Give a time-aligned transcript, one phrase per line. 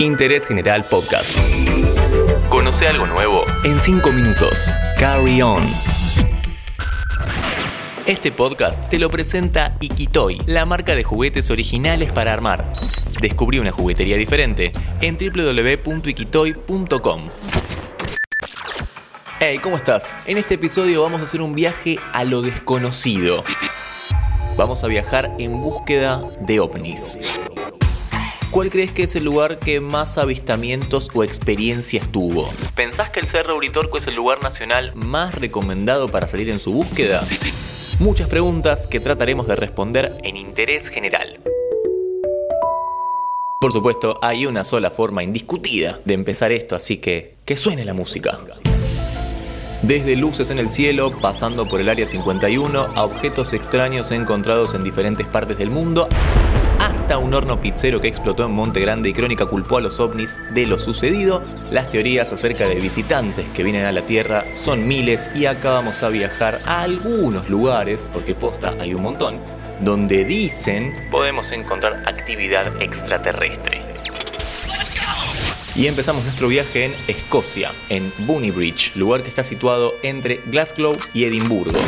[0.00, 1.28] Interés General Podcast.
[2.48, 4.70] Conoce algo nuevo en 5 minutos.
[4.96, 5.68] Carry on.
[8.06, 12.74] Este podcast te lo presenta Ikitoy, la marca de juguetes originales para armar.
[13.20, 17.22] Descubrí una juguetería diferente en www.ikitoy.com.
[19.40, 20.14] Hey, ¿cómo estás?
[20.26, 23.42] En este episodio vamos a hacer un viaje a lo desconocido.
[24.56, 27.18] Vamos a viajar en búsqueda de ovnis.
[28.50, 32.48] ¿Cuál crees que es el lugar que más avistamientos o experiencias tuvo?
[32.74, 36.72] ¿Pensás que el Cerro Uritorco es el lugar nacional más recomendado para salir en su
[36.72, 37.26] búsqueda?
[37.98, 41.40] Muchas preguntas que trataremos de responder en interés general.
[43.60, 47.92] Por supuesto, hay una sola forma indiscutida de empezar esto, así que que suene la
[47.92, 48.38] música.
[49.82, 54.82] Desde luces en el cielo, pasando por el Área 51, a objetos extraños encontrados en
[54.82, 56.08] diferentes partes del mundo,
[56.80, 60.36] hasta un horno pizzero que explotó en Monte Grande y Crónica culpó a los ovnis
[60.52, 65.30] de lo sucedido, las teorías acerca de visitantes que vienen a la Tierra son miles
[65.34, 69.36] y acá vamos a viajar a algunos lugares, porque posta hay un montón,
[69.80, 73.77] donde dicen podemos encontrar actividad extraterrestre.
[75.78, 78.10] Y empezamos nuestro viaje en Escocia, en
[78.50, 81.78] Bridge, lugar que está situado entre Glasgow y Edimburgo.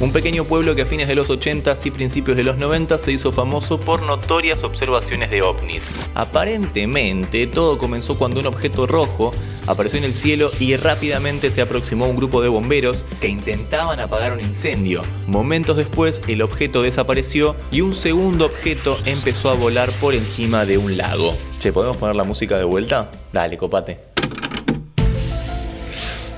[0.00, 3.12] Un pequeño pueblo que a fines de los 80 y principios de los 90 se
[3.12, 5.84] hizo famoso por notorias observaciones de ovnis.
[6.14, 9.32] Aparentemente, todo comenzó cuando un objeto rojo
[9.66, 14.32] apareció en el cielo y rápidamente se aproximó un grupo de bomberos que intentaban apagar
[14.32, 15.02] un incendio.
[15.26, 20.78] Momentos después, el objeto desapareció y un segundo objeto empezó a volar por encima de
[20.78, 21.34] un lago.
[21.60, 23.10] Che, ¿podemos poner la música de vuelta?
[23.34, 24.00] Dale, copate.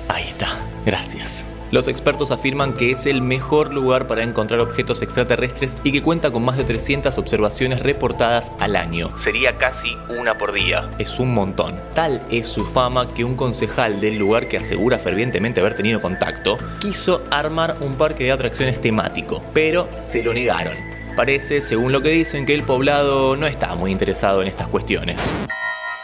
[0.08, 1.46] Ahí está, gracias.
[1.72, 6.30] Los expertos afirman que es el mejor lugar para encontrar objetos extraterrestres y que cuenta
[6.30, 9.10] con más de 300 observaciones reportadas al año.
[9.18, 10.90] Sería casi una por día.
[10.98, 11.80] Es un montón.
[11.94, 16.58] Tal es su fama que un concejal del lugar que asegura fervientemente haber tenido contacto,
[16.78, 20.76] quiso armar un parque de atracciones temático, pero se lo negaron.
[21.16, 25.22] Parece, según lo que dicen, que el poblado no está muy interesado en estas cuestiones.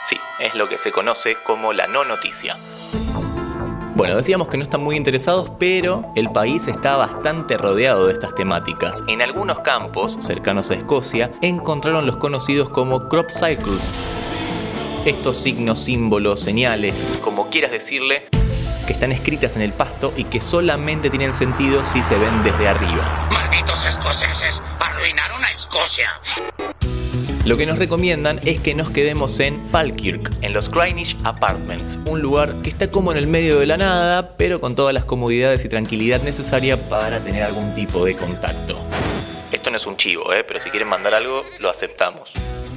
[0.09, 2.57] Sí, es lo que se conoce como la no noticia.
[3.99, 8.33] Bueno, decíamos que no están muy interesados, pero el país está bastante rodeado de estas
[8.33, 9.03] temáticas.
[9.09, 13.91] En algunos campos, cercanos a Escocia, encontraron los conocidos como crop cycles.
[15.05, 18.29] Estos signos, símbolos, señales, como quieras decirle,
[18.87, 22.69] que están escritas en el pasto y que solamente tienen sentido si se ven desde
[22.69, 23.29] arriba.
[23.33, 24.63] ¡Malditos escoceses!
[24.79, 26.09] ¡Arruinaron a Escocia!
[27.49, 32.21] Lo que nos recomiendan es que nos quedemos en Falkirk, en los Greenwich Apartments, un
[32.21, 35.65] lugar que está como en el medio de la nada, pero con todas las comodidades
[35.65, 38.79] y tranquilidad necesaria para tener algún tipo de contacto.
[39.51, 40.45] Esto no es un chivo, ¿eh?
[40.47, 42.33] pero si quieren mandar algo, lo aceptamos.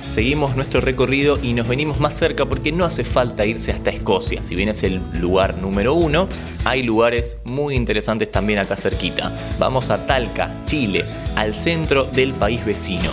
[0.10, 4.42] Seguimos nuestro recorrido y nos venimos más cerca porque no hace falta irse hasta Escocia.
[4.42, 6.30] Si bien es el lugar número uno,
[6.64, 9.38] hay lugares muy interesantes también acá cerquita.
[9.60, 11.04] Vamos a Talca, Chile,
[11.36, 13.12] al centro del país vecino.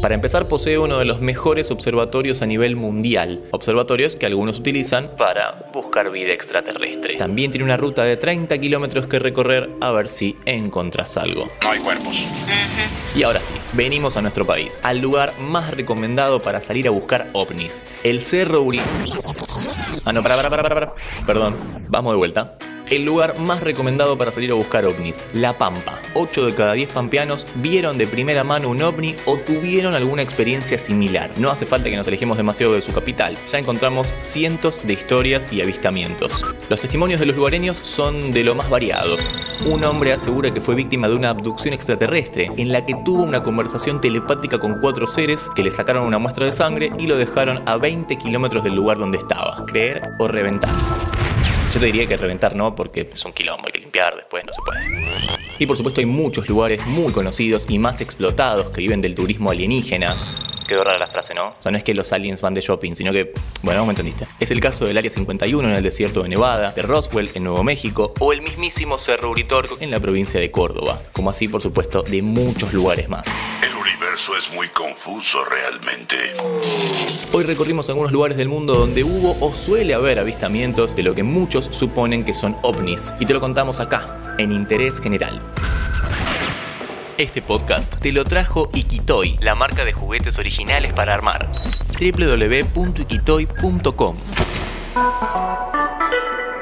[0.00, 5.10] Para empezar, posee uno de los mejores observatorios a nivel mundial, observatorios que algunos utilizan
[5.16, 7.16] para buscar vida extraterrestre.
[7.16, 11.48] También tiene una ruta de 30 kilómetros que recorrer a ver si encontras algo.
[11.62, 12.28] No hay cuerpos.
[13.16, 17.28] Y ahora sí, venimos a nuestro país, al lugar más recomendado para salir a buscar
[17.32, 18.80] ovnis, el Cerro Uri...
[20.04, 20.94] Ah, no, para, para, para, para, para.
[21.26, 22.56] Perdón, vamos de vuelta
[22.90, 26.00] el lugar más recomendado para salir a buscar ovnis, La Pampa.
[26.14, 30.78] 8 de cada 10 pampeanos vieron de primera mano un ovni o tuvieron alguna experiencia
[30.78, 31.30] similar.
[31.36, 35.46] No hace falta que nos alejemos demasiado de su capital, ya encontramos cientos de historias
[35.50, 36.44] y avistamientos.
[36.68, 39.20] Los testimonios de los lugareños son de lo más variados.
[39.66, 43.42] Un hombre asegura que fue víctima de una abducción extraterrestre, en la que tuvo una
[43.42, 47.62] conversación telepática con cuatro seres que le sacaron una muestra de sangre y lo dejaron
[47.66, 49.64] a 20 kilómetros del lugar donde estaba.
[49.66, 51.15] Creer o reventar.
[51.76, 54.52] Yo te diría que reventar no, porque es un quilombo, hay que limpiar después, no
[54.54, 54.80] se puede.
[55.58, 59.50] Y por supuesto hay muchos lugares muy conocidos y más explotados que viven del turismo
[59.50, 60.16] alienígena.
[60.66, 61.48] Quedó rara la frase, ¿no?
[61.48, 64.26] O sea, no es que los aliens van de shopping, sino que, bueno, me entendiste.
[64.40, 67.62] Es el caso del Área 51 en el desierto de Nevada, de Roswell en Nuevo
[67.62, 72.02] México, o el mismísimo Cerro Uritorco en la provincia de Córdoba, como así, por supuesto,
[72.02, 73.26] de muchos lugares más
[74.16, 76.16] universo es muy confuso realmente.
[77.32, 81.22] Hoy recorrimos algunos lugares del mundo donde hubo o suele haber avistamientos de lo que
[81.22, 83.12] muchos suponen que son ovnis.
[83.20, 85.38] Y te lo contamos acá, en Interés General.
[87.18, 91.52] Este podcast te lo trajo Ikitoy, la marca de juguetes originales para armar.
[92.00, 94.16] www.ikitoy.com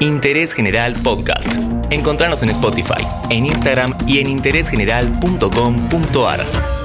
[0.01, 1.47] Interés General Podcast.
[1.91, 6.84] Encontrarnos en Spotify, en Instagram y en interésgeneral.com.ar.